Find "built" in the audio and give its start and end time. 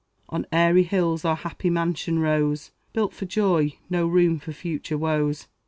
2.91-3.11